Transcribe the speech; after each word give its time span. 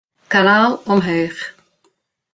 Kanaal 0.31 0.73
omheech. 0.93 1.39